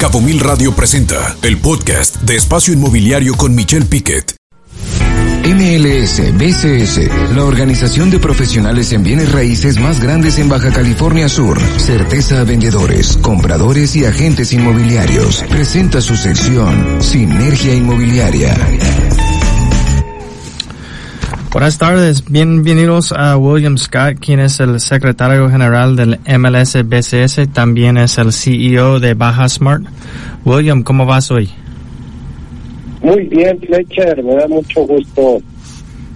Cabo 0.00 0.22
Mil 0.22 0.40
Radio 0.40 0.74
presenta 0.74 1.36
el 1.42 1.58
podcast 1.58 2.22
de 2.22 2.34
Espacio 2.34 2.72
Inmobiliario 2.72 3.34
con 3.34 3.54
Michelle 3.54 3.84
Piquet. 3.84 4.34
MLS 5.44 6.22
BCS, 6.38 7.34
la 7.34 7.44
organización 7.44 8.10
de 8.10 8.18
profesionales 8.18 8.92
en 8.92 9.02
bienes 9.02 9.30
raíces 9.30 9.78
más 9.78 10.00
grandes 10.00 10.38
en 10.38 10.48
Baja 10.48 10.72
California 10.72 11.28
Sur. 11.28 11.60
Certeza 11.78 12.40
a 12.40 12.44
vendedores, 12.44 13.18
compradores 13.18 13.94
y 13.94 14.06
agentes 14.06 14.54
inmobiliarios. 14.54 15.44
Presenta 15.50 16.00
su 16.00 16.16
sección 16.16 17.02
Sinergia 17.02 17.74
Inmobiliaria. 17.74 18.56
Buenas 21.52 21.78
tardes, 21.78 22.30
bienvenidos 22.30 23.10
a 23.10 23.36
William 23.36 23.76
Scott, 23.76 24.20
quien 24.20 24.38
es 24.38 24.60
el 24.60 24.78
secretario 24.78 25.50
general 25.50 25.96
del 25.96 26.20
MLS 26.38 26.76
BCS, 26.88 27.52
también 27.52 27.96
es 27.96 28.18
el 28.18 28.32
CEO 28.32 29.00
de 29.00 29.14
Baja 29.14 29.48
Smart. 29.48 29.82
William, 30.44 30.84
¿cómo 30.84 31.06
vas 31.06 31.28
hoy? 31.32 31.48
Muy 33.02 33.24
bien, 33.26 33.58
Fletcher, 33.58 34.22
me 34.22 34.36
da 34.36 34.46
mucho 34.46 34.86
gusto 34.86 35.38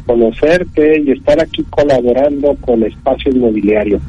conocerte 0.06 1.02
y 1.04 1.10
estar 1.10 1.40
aquí 1.42 1.64
colaborando 1.68 2.54
con 2.60 2.84
Espacio 2.84 3.32
Inmobiliario. 3.32 4.00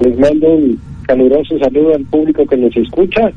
Les 0.00 0.18
mando 0.18 0.54
un 0.54 0.80
caluroso 1.06 1.58
saludo 1.58 1.96
al 1.96 2.04
público 2.06 2.46
que 2.46 2.56
nos 2.56 2.74
escucha. 2.74 3.30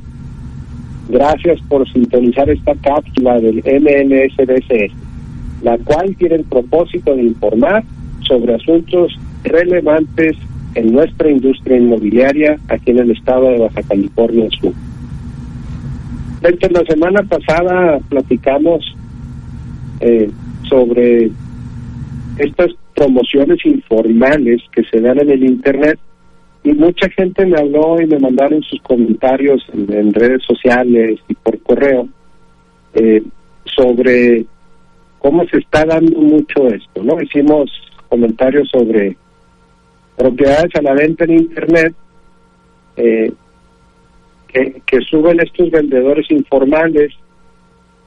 Gracias 1.09 1.59
por 1.67 1.85
sintonizar 1.91 2.49
esta 2.49 2.73
cápsula 2.75 3.41
del 3.41 3.57
MLSBCS 3.57 5.08
la 5.61 5.77
cual 5.77 6.15
tiene 6.15 6.35
el 6.35 6.43
propósito 6.43 7.15
de 7.15 7.23
informar 7.23 7.83
sobre 8.21 8.55
asuntos 8.55 9.17
relevantes 9.43 10.37
en 10.75 10.93
nuestra 10.93 11.29
industria 11.29 11.77
inmobiliaria 11.77 12.57
aquí 12.67 12.91
en 12.91 12.99
el 12.99 13.11
estado 13.11 13.49
de 13.49 13.59
Baja 13.59 13.81
California 13.83 14.47
Sur. 14.59 14.73
la 16.41 16.85
semana 16.85 17.23
pasada 17.23 17.99
platicamos 18.09 18.95
eh, 19.99 20.29
sobre 20.69 21.31
estas 22.37 22.71
promociones 22.95 23.65
informales 23.65 24.61
que 24.71 24.83
se 24.83 25.01
dan 25.01 25.19
en 25.19 25.31
el 25.31 25.43
Internet 25.43 25.99
y 26.63 26.73
mucha 26.73 27.09
gente 27.09 27.45
me 27.45 27.57
habló 27.57 27.99
y 28.01 28.05
me 28.05 28.19
mandaron 28.19 28.61
sus 28.63 28.81
comentarios 28.81 29.65
en, 29.73 30.13
redes 30.13 30.43
sociales 30.43 31.19
y 31.27 31.33
por 31.33 31.59
correo 31.59 32.07
eh, 32.93 33.23
sobre 33.65 34.45
cómo 35.19 35.45
se 35.47 35.57
está 35.57 35.85
dando 35.85 36.19
mucho 36.19 36.67
esto, 36.67 37.03
¿no? 37.03 37.21
Hicimos 37.21 37.69
comentarios 38.07 38.69
sobre 38.69 39.15
propiedades 40.17 40.75
a 40.75 40.81
la 40.81 40.93
venta 40.93 41.25
en 41.25 41.31
Internet 41.31 41.93
eh, 42.97 43.31
que, 44.47 44.81
que 44.85 44.99
suben 45.01 45.39
estos 45.39 45.69
vendedores 45.69 46.29
informales, 46.31 47.13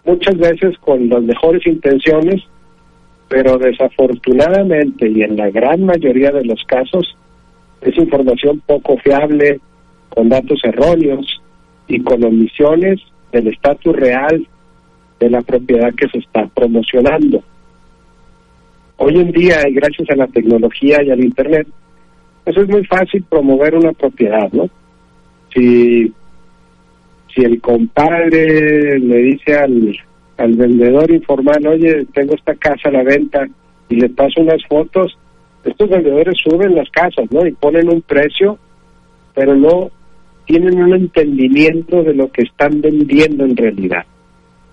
muchas 0.04 0.36
veces 0.36 0.76
con 0.78 1.08
las 1.08 1.22
mejores 1.22 1.66
intenciones, 1.66 2.42
pero 3.28 3.56
desafortunadamente 3.56 5.08
y 5.08 5.22
en 5.22 5.36
la 5.36 5.50
gran 5.50 5.84
mayoría 5.84 6.30
de 6.30 6.44
los 6.44 6.62
casos 6.64 7.16
es 7.80 7.96
información 7.96 8.60
poco 8.66 8.96
fiable, 8.98 9.60
con 10.10 10.28
datos 10.28 10.60
erróneos 10.64 11.40
y 11.88 12.00
con 12.00 12.22
omisiones 12.24 13.00
del 13.32 13.48
estatus 13.48 13.96
real 13.96 14.46
de 15.22 15.30
la 15.30 15.42
propiedad 15.42 15.94
que 15.94 16.08
se 16.08 16.18
está 16.18 16.48
promocionando. 16.48 17.42
Hoy 18.96 19.20
en 19.20 19.30
día, 19.30 19.68
y 19.68 19.74
gracias 19.74 20.10
a 20.10 20.16
la 20.16 20.26
tecnología 20.26 21.00
y 21.02 21.10
al 21.10 21.22
Internet, 21.22 21.68
pues 22.44 22.56
es 22.56 22.68
muy 22.68 22.84
fácil 22.86 23.22
promover 23.28 23.76
una 23.76 23.92
propiedad, 23.92 24.50
¿no? 24.52 24.68
Si, 25.54 26.12
si 27.32 27.44
el 27.44 27.60
compadre 27.60 28.98
le 28.98 29.16
dice 29.18 29.54
al, 29.54 29.96
al 30.38 30.54
vendedor 30.54 31.08
informal, 31.12 31.66
oye, 31.68 32.04
tengo 32.12 32.34
esta 32.34 32.56
casa 32.56 32.88
a 32.88 32.92
la 32.92 33.04
venta 33.04 33.46
y 33.88 33.96
le 33.96 34.08
paso 34.08 34.40
unas 34.40 34.64
fotos, 34.66 35.16
estos 35.64 35.88
vendedores 35.88 36.34
suben 36.42 36.74
las 36.74 36.90
casas, 36.90 37.30
¿no? 37.30 37.46
Y 37.46 37.52
ponen 37.52 37.88
un 37.88 38.02
precio, 38.02 38.58
pero 39.34 39.54
no 39.54 39.90
tienen 40.46 40.82
un 40.82 40.94
entendimiento 40.94 42.02
de 42.02 42.14
lo 42.14 42.30
que 42.32 42.42
están 42.42 42.80
vendiendo 42.80 43.44
en 43.44 43.56
realidad. 43.56 44.04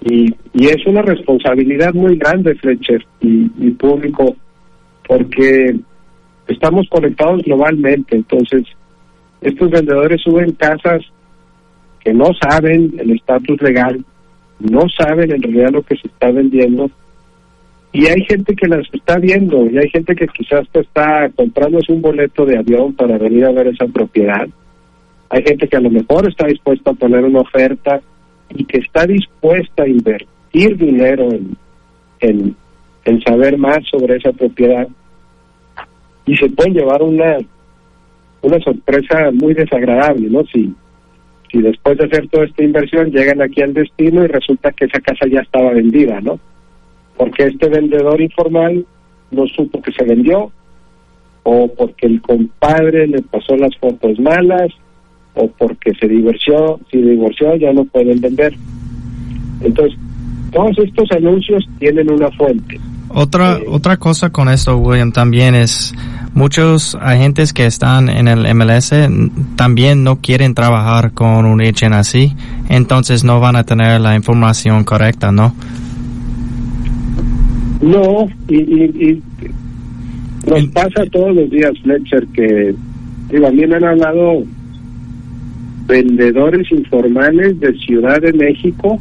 Y, 0.02 0.34
y 0.54 0.68
es 0.68 0.86
una 0.86 1.02
responsabilidad 1.02 1.94
muy 1.94 2.18
grande, 2.18 2.56
Fletcher, 2.56 3.06
y, 3.20 3.72
público, 3.72 4.36
porque 5.08 5.76
estamos 6.48 6.88
conectados 6.90 7.42
globalmente. 7.44 8.16
Entonces, 8.16 8.64
estos 9.42 9.70
vendedores 9.70 10.22
suben 10.22 10.52
casas 10.54 11.02
que 12.00 12.14
no 12.14 12.32
saben 12.42 12.94
el 12.98 13.12
estatus 13.12 13.62
legal, 13.62 14.04
no 14.60 14.84
saben 14.98 15.32
en 15.32 15.42
realidad 15.42 15.72
lo 15.72 15.84
que 15.84 15.98
se 15.98 16.08
está 16.08 16.32
vendiendo, 16.32 16.90
y 17.92 18.06
hay 18.06 18.22
gente 18.26 18.56
que 18.56 18.68
las 18.68 18.88
está 18.94 19.18
viendo, 19.18 19.66
y 19.70 19.78
hay 19.78 19.90
gente 19.90 20.16
que 20.16 20.28
quizás 20.28 20.68
está 20.74 21.30
comprándose 21.36 21.92
un 21.92 22.02
boleto 22.02 22.46
de 22.46 22.58
avión 22.58 22.94
para 22.94 23.18
venir 23.18 23.46
a 23.46 23.52
ver 23.52 23.68
esa 23.68 23.88
propiedad. 23.88 24.48
Hay 25.30 25.44
gente 25.44 25.68
que 25.68 25.78
a 25.78 25.82
lo 25.82 25.90
mejor 25.90 26.30
está 26.30 26.48
dispuesta 26.48 26.92
a 26.92 26.94
poner 26.94 27.24
una 27.24 27.42
oferta 27.42 28.02
y 28.50 28.66
que 28.66 28.80
está 28.80 29.06
dispuesta 29.06 29.84
a 29.84 29.88
invertir 29.88 30.78
dinero 30.78 31.30
en, 31.32 32.56
en, 33.06 33.22
saber 33.22 33.58
más 33.58 33.80
sobre 33.90 34.18
esa 34.18 34.32
propiedad 34.32 34.88
y 36.26 36.36
se 36.36 36.50
puede 36.50 36.72
llevar 36.72 37.02
una 37.02 37.38
una 38.42 38.60
sorpresa 38.60 39.32
muy 39.34 39.54
desagradable, 39.54 40.30
¿no? 40.30 40.46
Si, 40.46 40.74
si 41.52 41.62
después 41.62 41.98
de 41.98 42.06
hacer 42.06 42.28
toda 42.30 42.46
esta 42.46 42.64
inversión 42.64 43.12
llegan 43.12 43.42
aquí 43.42 43.62
al 43.62 43.74
destino 43.74 44.24
y 44.24 44.28
resulta 44.28 44.72
que 44.72 44.86
esa 44.86 45.02
casa 45.02 45.26
ya 45.30 45.42
estaba 45.42 45.72
vendida, 45.72 46.22
¿no? 46.22 46.40
Porque 47.18 47.48
este 47.48 47.68
vendedor 47.68 48.22
informal 48.22 48.86
no 49.32 49.46
supo 49.48 49.82
que 49.82 49.92
se 49.92 50.06
vendió 50.06 50.52
o 51.44 51.68
porque 51.68 52.08
el 52.08 52.22
compadre 52.22 53.08
le 53.08 53.22
pasó 53.24 53.58
las 53.58 53.76
fotos 53.78 54.20
malas 54.20 54.72
o 55.40 55.48
porque 55.58 55.94
se 56.00 56.08
divorció, 56.08 56.80
si 56.92 57.02
divorció 57.02 57.56
ya 57.56 57.72
no 57.72 57.86
pueden 57.86 58.20
vender. 58.20 58.54
Entonces, 59.62 59.98
todos 60.52 60.78
estos 60.80 61.12
anuncios 61.12 61.68
tienen 61.80 62.12
una 62.12 62.30
fuente. 62.32 62.80
Otra 63.10 63.58
eh, 63.58 63.64
otra 63.68 63.98
cosa 63.98 64.30
con 64.30 64.50
esto, 64.50 64.78
William, 64.78 65.12
también 65.12 65.56
es 65.56 65.96
muchos 66.34 66.96
agentes 66.96 67.54
que 67.54 67.66
están 67.66 68.10
en 68.10 68.28
el 68.28 68.54
MLS 68.54 68.92
también 69.56 70.04
no 70.04 70.18
quieren 70.18 70.54
trabajar 70.54 71.12
con 71.14 71.46
un 71.46 71.62
agent 71.62 71.94
así, 71.94 72.34
entonces 72.70 73.24
no 73.24 73.40
van 73.40 73.56
a 73.56 73.64
tener 73.64 74.00
la 74.02 74.16
información 74.16 74.84
correcta, 74.84 75.32
¿no? 75.32 75.56
No, 77.82 78.28
y, 78.48 78.58
y, 78.58 79.24
nos 80.46 80.68
pasa 80.68 81.06
todos 81.12 81.36
los 81.36 81.50
días, 81.50 81.72
Fletcher, 81.82 82.28
que 82.28 82.76
digo, 83.32 83.48
a 83.48 83.52
mí 83.52 83.66
me 83.66 83.76
han 83.76 83.86
hablado 83.86 84.44
vendedores 85.90 86.72
informales 86.72 87.60
de 87.60 87.74
Ciudad 87.80 88.22
de 88.22 88.32
México 88.32 89.00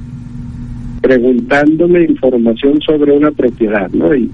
preguntándome 1.02 2.04
información 2.04 2.80
sobre 2.80 3.12
una 3.12 3.30
propiedad, 3.30 3.90
¿no? 3.92 4.14
Y, 4.14 4.30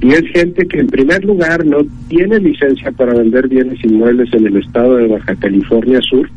es 0.00 0.22
gente 0.32 0.66
que 0.66 0.80
en 0.80 0.86
primer 0.86 1.22
lugar 1.24 1.64
no 1.66 1.78
tiene 2.08 2.38
licencia 2.38 2.90
para 2.90 3.12
vender 3.12 3.48
bienes 3.48 3.84
inmuebles 3.84 4.32
en 4.32 4.46
el 4.46 4.56
estado 4.56 4.96
de 4.96 5.08
Baja 5.08 5.36
California 5.36 6.00
Sur, 6.00 6.28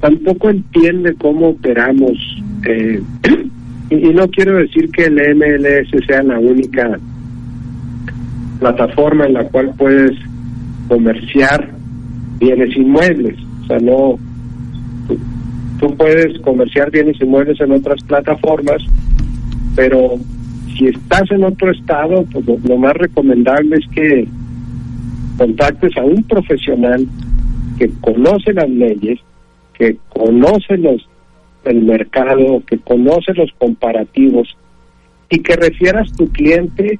tampoco 0.00 0.48
entiende 0.48 1.14
cómo 1.18 1.48
operamos, 1.48 2.16
eh, 2.66 3.02
y 3.90 4.08
no 4.14 4.28
quiero 4.28 4.58
decir 4.58 4.90
que 4.90 5.06
el 5.06 5.16
MLS 5.36 6.06
sea 6.06 6.22
la 6.22 6.38
única 6.38 6.98
plataforma 8.60 9.26
en 9.26 9.32
la 9.34 9.44
cual 9.48 9.74
puedes 9.76 10.16
comerciar 10.88 11.70
bienes 12.38 12.76
inmuebles 12.76 13.36
sea, 13.68 13.78
no, 13.78 14.18
tú, 15.78 15.94
puedes 15.96 16.38
comerciar 16.40 16.90
bienes 16.90 17.20
inmuebles 17.20 17.60
en 17.60 17.72
otras 17.72 18.02
plataformas, 18.02 18.82
pero 19.76 20.18
si 20.76 20.86
estás 20.86 21.30
en 21.30 21.44
otro 21.44 21.70
estado, 21.70 22.24
pues 22.32 22.44
lo, 22.46 22.76
más 22.76 22.94
recomendable 22.94 23.76
es 23.76 23.86
que 23.94 24.28
contactes 25.36 25.96
a 25.96 26.02
un 26.02 26.22
profesional 26.24 27.06
que 27.78 27.90
conoce 28.00 28.52
las 28.52 28.68
leyes, 28.68 29.20
que 29.74 29.96
conoce 30.08 30.76
los 30.76 31.08
el 31.64 31.82
mercado, 31.82 32.62
que 32.66 32.78
conoce 32.78 33.34
los 33.34 33.52
comparativos 33.58 34.56
y 35.28 35.40
que 35.40 35.54
refieras 35.54 36.10
tu 36.12 36.28
cliente 36.28 36.98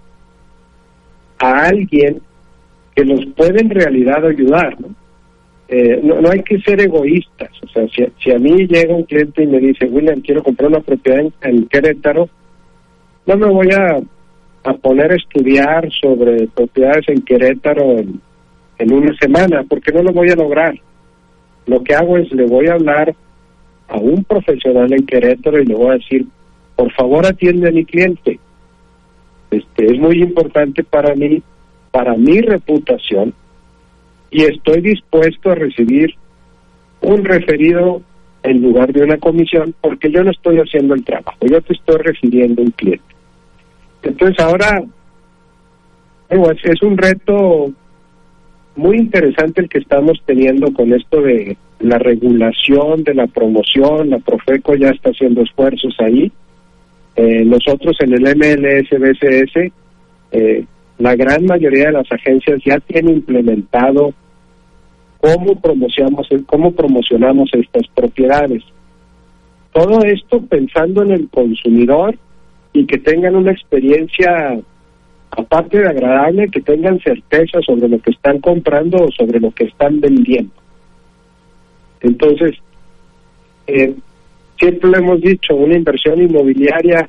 a 1.39 1.69
alguien 1.69 2.21
que 2.95 3.05
los 3.05 3.25
puede 3.35 3.61
en 3.61 3.71
realidad 3.71 4.27
ayudar, 4.27 4.79
¿no? 4.81 4.89
Eh, 5.69 6.01
no, 6.03 6.21
no 6.21 6.31
hay 6.31 6.43
que 6.43 6.59
ser 6.61 6.81
egoístas. 6.81 7.51
O 7.63 7.69
sea, 7.69 7.87
si, 7.89 8.07
si, 8.23 8.33
a 8.33 8.39
mí 8.39 8.67
llega 8.67 8.95
un 8.95 9.05
cliente 9.05 9.43
y 9.43 9.47
me 9.47 9.59
dice, 9.59 9.85
William, 9.87 10.21
quiero 10.23 10.43
comprar 10.43 10.71
una 10.71 10.81
propiedad 10.81 11.25
en, 11.43 11.67
Querétaro, 11.67 12.29
no 13.27 13.37
me 13.37 13.47
voy 13.47 13.69
a, 13.73 14.01
a, 14.65 14.75
poner 14.75 15.13
a 15.13 15.17
estudiar 15.17 15.91
sobre 16.01 16.47
propiedades 16.49 17.09
en 17.09 17.21
Querétaro 17.21 17.99
en, 17.99 18.21
en 18.79 18.93
una 18.93 19.15
semana, 19.19 19.63
porque 19.69 19.93
no 19.93 20.03
lo 20.03 20.13
voy 20.13 20.31
a 20.31 20.37
lograr. 20.37 20.75
Lo 21.67 21.83
que 21.83 21.95
hago 21.95 22.17
es, 22.17 22.33
le 22.33 22.47
voy 22.47 22.69
a 22.69 22.75
hablar 22.75 23.15
a 23.89 23.97
un 23.99 24.25
profesional 24.25 24.91
en 24.93 25.05
Querétaro 25.05 25.61
y 25.61 25.67
le 25.67 25.75
voy 25.75 25.91
a 25.91 25.99
decir, 25.99 26.27
por 26.77 26.91
favor 26.93 27.27
atiende 27.27 27.69
a 27.69 27.73
mi 27.73 27.85
cliente. 27.85 28.39
Este, 29.51 29.87
es 29.87 29.99
muy 29.99 30.23
importante 30.23 30.83
para 30.85 31.15
mí, 31.15 31.43
para 31.91 32.15
mi 32.15 32.41
reputación, 32.41 33.35
y 34.31 34.45
estoy 34.45 34.81
dispuesto 34.81 35.51
a 35.51 35.55
recibir 35.55 36.15
un 37.01 37.25
referido 37.25 38.03
en 38.43 38.63
lugar 38.63 38.93
de 38.93 39.03
una 39.03 39.19
comisión 39.19 39.75
porque 39.81 40.11
yo 40.11 40.23
no 40.23 40.31
estoy 40.31 40.59
haciendo 40.59 40.95
el 40.95 41.05
trabajo, 41.05 41.39
yo 41.43 41.61
te 41.63 41.73
estoy 41.75 41.99
refiriendo 41.99 42.63
un 42.63 42.71
cliente. 42.71 43.05
Entonces 44.03 44.39
ahora 44.39 44.83
es 46.31 46.83
un 46.83 46.97
reto 46.97 47.73
muy 48.77 48.97
interesante 48.97 49.61
el 49.61 49.69
que 49.69 49.79
estamos 49.79 50.23
teniendo 50.25 50.73
con 50.73 50.93
esto 50.93 51.21
de 51.21 51.57
la 51.81 51.99
regulación 51.99 53.03
de 53.05 53.15
la 53.15 53.27
promoción, 53.27 54.11
la 54.11 54.19
Profeco 54.19 54.75
ya 54.75 54.91
está 54.91 55.11
haciendo 55.11 55.43
esfuerzos 55.43 55.97
ahí. 55.99 56.31
Eh, 57.17 57.45
nosotros 57.45 57.97
en 58.01 58.13
el 58.13 58.23
MLS 58.37 58.91
BCS, 58.91 59.73
eh, 60.33 60.65
la 60.99 61.15
gran 61.15 61.47
mayoría 61.47 61.87
de 61.87 61.93
las 61.93 62.11
agencias 62.11 62.61
ya 62.65 62.79
tienen 62.81 63.17
implementado 63.17 64.13
cómo 65.21 65.61
promocionamos, 65.61 66.29
cómo 66.47 66.73
promocionamos 66.73 67.51
estas 67.53 67.87
propiedades. 67.95 68.63
Todo 69.73 70.03
esto 70.05 70.41
pensando 70.43 71.03
en 71.03 71.13
el 71.13 71.29
consumidor 71.29 72.17
y 72.73 72.87
que 72.87 72.99
tengan 72.99 73.37
una 73.37 73.53
experiencia 73.53 74.59
aparte 75.31 75.79
de 75.79 75.89
agradable, 75.89 76.49
que 76.49 76.61
tengan 76.61 76.99
certeza 77.01 77.61
sobre 77.63 77.89
lo 77.89 78.01
que 78.01 78.11
están 78.11 78.41
comprando 78.41 79.05
o 79.05 79.11
sobre 79.13 79.41
lo 79.41 79.51
que 79.53 79.65
están 79.65 80.01
vendiendo. 80.01 80.53
Entonces, 82.01 82.57
eh, 83.67 83.95
siempre 84.59 84.91
lo 84.91 84.99
hemos 84.99 85.21
dicho, 85.21 85.55
una 85.55 85.77
inversión 85.77 86.21
inmobiliaria, 86.21 87.09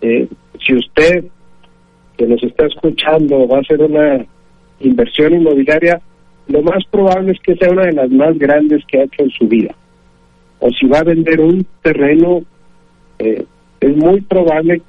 eh, 0.00 0.28
si 0.64 0.74
usted 0.74 1.24
que 2.20 2.26
nos 2.26 2.42
está 2.42 2.66
escuchando 2.66 3.48
va 3.48 3.56
a 3.56 3.60
hacer 3.60 3.80
una 3.80 4.26
inversión 4.80 5.32
inmobiliaria, 5.32 6.02
lo 6.48 6.60
más 6.60 6.84
probable 6.90 7.32
es 7.32 7.40
que 7.40 7.56
sea 7.56 7.70
una 7.70 7.86
de 7.86 7.94
las 7.94 8.10
más 8.10 8.38
grandes 8.38 8.84
que 8.84 8.98
ha 8.98 9.04
hecho 9.04 9.22
en 9.22 9.30
su 9.30 9.48
vida. 9.48 9.74
O 10.58 10.68
si 10.70 10.86
va 10.86 10.98
a 10.98 11.04
vender 11.04 11.40
un 11.40 11.64
terreno, 11.80 12.42
eh, 13.18 13.46
es 13.80 13.96
muy 13.96 14.20
probable 14.20 14.82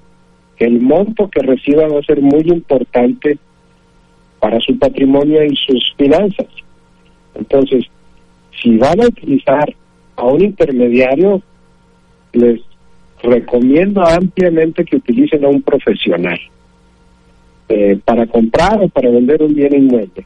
que 0.57 0.65
el 0.65 0.81
monto 0.81 1.29
que 1.29 1.41
reciba 1.41 1.87
va 1.87 1.99
a 1.99 2.03
ser 2.03 2.21
muy 2.21 2.41
importante 2.47 3.37
para 4.41 4.59
su 4.59 4.77
patrimonio 4.77 5.41
y 5.45 5.55
sus 5.55 5.93
finanzas. 5.97 6.47
Entonces, 7.33 7.85
si 8.61 8.75
van 8.75 8.99
a 8.99 9.07
utilizar 9.07 9.73
a 10.17 10.25
un 10.25 10.41
intermediario, 10.41 11.41
les 12.33 12.59
recomiendo 13.23 14.01
ampliamente 14.05 14.83
que 14.83 14.97
utilicen 14.97 15.45
a 15.45 15.47
un 15.47 15.61
profesional 15.61 16.37
eh, 17.71 17.99
para 18.03 18.27
comprar 18.27 18.83
o 18.83 18.89
para 18.89 19.09
vender 19.09 19.41
un 19.41 19.53
bien 19.53 19.73
inmueble 19.73 20.25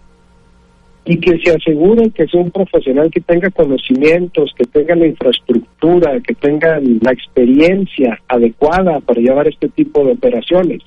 y 1.06 1.18
que 1.18 1.38
se 1.38 1.52
aseguren 1.52 2.10
que 2.10 2.28
sea 2.28 2.42
un 2.42 2.50
profesional 2.50 3.12
que 3.12 3.22
tenga 3.22 3.52
conocimientos, 3.52 4.52
que 4.58 4.66
tenga 4.66 4.96
la 4.96 5.06
infraestructura, 5.06 6.20
que 6.22 6.34
tenga 6.34 6.80
la 6.80 7.12
experiencia 7.12 8.20
adecuada 8.28 9.00
para 9.02 9.22
llevar 9.22 9.48
este 9.48 9.70
tipo 9.70 10.04
de 10.04 10.14
operaciones. 10.14 10.82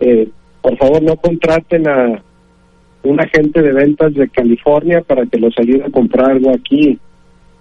Eh, 0.00 0.28
por 0.60 0.76
favor, 0.76 1.00
no 1.02 1.14
contraten 1.16 1.86
a 1.86 2.20
un 3.04 3.20
agente 3.20 3.62
de 3.62 3.72
ventas 3.72 4.14
de 4.14 4.28
California 4.28 5.02
para 5.02 5.24
que 5.26 5.38
los 5.38 5.56
ayude 5.56 5.84
a 5.84 5.90
comprar 5.90 6.32
algo 6.32 6.50
aquí, 6.50 6.98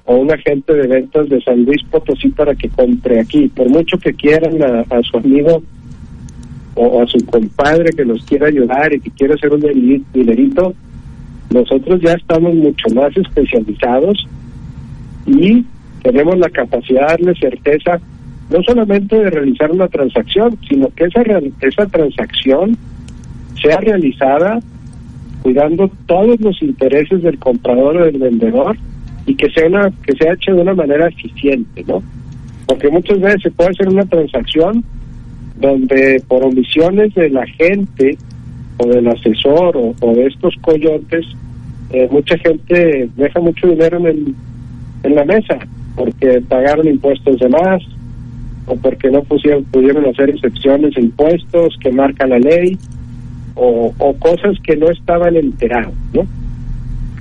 o 0.05 0.15
un 0.15 0.31
agente 0.31 0.73
de 0.73 0.87
ventas 0.87 1.29
de 1.29 1.41
San 1.41 1.63
Luis 1.63 1.83
Potosí 1.91 2.29
para 2.29 2.55
que 2.55 2.69
compre 2.69 3.19
aquí. 3.19 3.49
Por 3.49 3.69
mucho 3.69 3.97
que 3.99 4.13
quieran 4.13 4.61
a, 4.63 5.01
su 5.03 5.17
amigo 5.17 5.61
o 6.75 7.01
a 7.01 7.07
su 7.07 7.23
compadre 7.25 7.91
que 7.91 8.05
los 8.05 8.23
quiera 8.25 8.47
ayudar 8.47 8.93
y 8.93 8.99
que 8.99 9.11
quiera 9.11 9.35
hacer 9.35 9.53
un 9.53 9.61
dinerito, 10.13 10.73
nosotros 11.51 12.01
ya 12.01 12.13
estamos 12.13 12.53
mucho 12.55 12.89
más 12.95 13.15
especializados 13.15 14.27
y 15.25 15.65
tenemos 16.01 16.37
la 16.37 16.49
capacidad 16.49 17.01
de 17.01 17.07
darle 17.07 17.35
certeza 17.35 17.99
no 18.49 18.61
solamente 18.63 19.15
de 19.15 19.29
realizar 19.29 19.71
una 19.71 19.87
transacción, 19.87 20.57
sino 20.67 20.89
que 20.89 21.05
esa, 21.05 21.21
esa 21.61 21.85
transacción 21.87 22.77
sea 23.61 23.77
realizada 23.77 24.59
cuidando 25.41 25.89
todos 26.05 26.39
los 26.39 26.61
intereses 26.61 27.21
del 27.21 27.37
comprador 27.39 27.97
o 27.97 28.05
del 28.05 28.17
vendedor 28.17 28.77
y 29.25 29.35
que 29.35 29.49
sea 29.51 29.67
una 29.67 29.91
que 30.05 30.13
sea 30.13 30.33
hecha 30.33 30.53
de 30.53 30.61
una 30.61 30.73
manera 30.73 31.07
eficiente, 31.07 31.83
¿no? 31.87 32.03
Porque 32.65 32.89
muchas 32.89 33.19
veces 33.19 33.43
se 33.43 33.51
puede 33.51 33.71
hacer 33.71 33.89
una 33.89 34.05
transacción 34.05 34.83
donde 35.59 36.21
por 36.27 36.43
omisiones 36.43 37.13
de 37.13 37.29
la 37.29 37.45
gente 37.45 38.17
o 38.77 38.87
del 38.87 39.07
asesor 39.07 39.77
o, 39.77 40.13
de 40.13 40.25
estos 40.27 40.55
coyotes, 40.61 41.25
eh, 41.91 42.07
mucha 42.11 42.37
gente 42.37 43.09
deja 43.15 43.39
mucho 43.39 43.67
dinero 43.67 43.97
en, 43.99 44.05
el, 44.05 44.35
en 45.03 45.15
la 45.15 45.25
mesa 45.25 45.59
porque 45.95 46.41
pagaron 46.41 46.87
impuestos 46.87 47.39
de 47.39 47.49
más 47.49 47.81
o 48.65 48.75
porque 48.77 49.11
no 49.11 49.23
pusieron, 49.23 49.63
pudieron 49.65 50.05
hacer 50.05 50.29
excepciones 50.29 50.97
impuestos 50.97 51.77
que 51.81 51.91
marca 51.91 52.25
la 52.25 52.39
ley 52.39 52.77
o, 53.55 53.93
o 53.97 54.13
cosas 54.15 54.57
que 54.63 54.75
no 54.75 54.89
estaban 54.89 55.35
enterados, 55.35 55.93
¿no? 56.13 56.25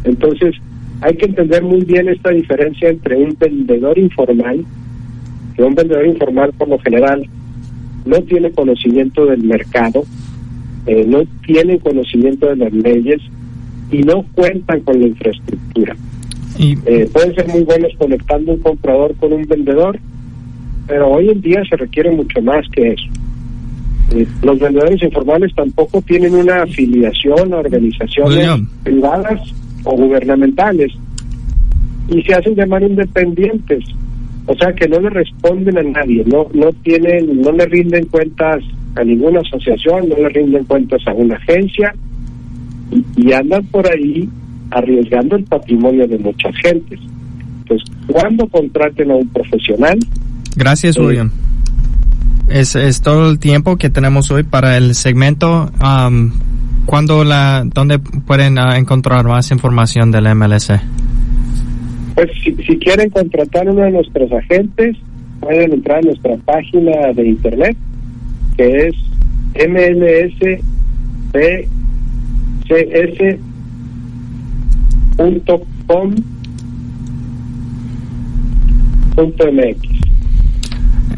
Entonces, 0.04 0.54
hay 1.00 1.16
que 1.16 1.26
entender 1.26 1.62
muy 1.62 1.84
bien 1.84 2.08
esta 2.08 2.30
diferencia 2.30 2.88
entre 2.88 3.16
un 3.16 3.36
vendedor 3.38 3.98
informal, 3.98 4.64
que 5.54 5.62
un 5.62 5.74
vendedor 5.74 6.06
informal 6.06 6.52
por 6.56 6.68
lo 6.68 6.78
general 6.78 7.28
no 8.04 8.20
tiene 8.22 8.50
conocimiento 8.50 9.26
del 9.26 9.42
mercado, 9.42 10.04
eh, 10.86 11.04
no 11.06 11.22
tienen 11.46 11.78
conocimiento 11.78 12.46
de 12.46 12.56
las 12.56 12.72
leyes 12.72 13.20
y 13.90 13.98
no 13.98 14.24
cuentan 14.34 14.80
con 14.80 15.00
la 15.00 15.06
infraestructura. 15.06 15.96
Y... 16.58 16.76
Eh, 16.86 17.08
pueden 17.12 17.34
ser 17.34 17.48
muy 17.48 17.62
buenos 17.62 17.92
conectando 17.98 18.52
un 18.52 18.58
comprador 18.60 19.14
con 19.16 19.32
un 19.32 19.44
vendedor, 19.44 19.98
pero 20.86 21.10
hoy 21.10 21.28
en 21.28 21.40
día 21.40 21.62
se 21.68 21.76
requiere 21.76 22.10
mucho 22.10 22.42
más 22.42 22.66
que 22.70 22.88
eso. 22.88 23.04
Eh, 24.14 24.26
los 24.42 24.58
vendedores 24.58 25.02
informales 25.02 25.54
tampoco 25.54 26.02
tienen 26.02 26.34
una 26.34 26.62
afiliación 26.62 27.52
a 27.52 27.58
organizaciones 27.58 28.48
privadas 28.82 29.40
o 29.84 29.96
gubernamentales 29.96 30.92
y 32.08 32.22
se 32.22 32.34
hacen 32.34 32.54
llamar 32.54 32.82
independientes, 32.82 33.84
o 34.46 34.54
sea 34.56 34.72
que 34.72 34.88
no 34.88 35.00
le 35.00 35.10
responden 35.10 35.78
a 35.78 35.82
nadie, 35.82 36.24
no 36.26 36.48
no 36.52 36.72
tienen, 36.82 37.40
no 37.40 37.52
le 37.52 37.66
rinden 37.66 38.06
cuentas 38.06 38.62
a 38.96 39.04
ninguna 39.04 39.40
asociación, 39.40 40.08
no 40.08 40.16
le 40.16 40.28
rinden 40.28 40.64
cuentas 40.64 41.00
a 41.06 41.12
una 41.12 41.36
agencia 41.36 41.94
y, 43.16 43.32
andan 43.32 43.64
por 43.66 43.90
ahí 43.90 44.28
arriesgando 44.70 45.36
el 45.36 45.44
patrimonio 45.44 46.06
de 46.06 46.18
muchas 46.18 46.54
gentes. 46.56 47.00
Entonces, 47.62 47.90
cuando 48.06 48.46
contraten 48.48 49.10
a 49.10 49.14
un 49.14 49.28
profesional? 49.28 49.98
Gracias, 50.56 50.96
eh, 50.96 51.00
William. 51.00 51.30
Es, 52.48 52.76
es 52.76 53.00
todo 53.00 53.30
el 53.30 53.38
tiempo 53.38 53.76
que 53.76 53.88
tenemos 53.88 54.30
hoy 54.30 54.42
para 54.42 54.76
el 54.76 54.94
segmento. 54.94 55.70
Um, 55.80 56.32
¿Cuándo 56.84 57.24
la, 57.24 57.62
dónde 57.64 57.98
pueden 57.98 58.58
uh, 58.58 58.72
encontrar 58.72 59.24
más 59.26 59.50
información 59.52 60.10
del 60.10 60.34
MLC? 60.34 60.80
Pues 62.14 62.30
si, 62.42 62.54
si, 62.54 62.76
quieren 62.78 63.10
contratar 63.10 63.66
a 63.68 63.72
uno 63.72 63.82
de 63.82 63.90
nuestros 63.92 64.30
agentes, 64.32 64.96
pueden 65.40 65.72
entrar 65.72 65.98
a 65.98 66.02
nuestra 66.02 66.36
página 66.38 67.12
de 67.14 67.28
internet 67.28 67.76
que 68.56 68.88
es 68.88 68.94
mlsbcs.com.mx. 69.54 70.62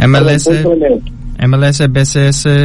MLS, 0.07 0.49
mlsbcs.com.mx. 1.39 2.57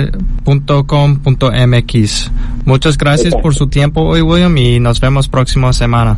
Muchas 2.65 2.97
gracias 2.97 3.35
por 3.35 3.55
su 3.55 3.67
tiempo 3.67 4.01
hoy, 4.01 4.21
William, 4.21 4.57
y 4.57 4.79
nos 4.79 4.99
vemos 4.99 5.27
próxima 5.27 5.73
semana. 5.73 6.17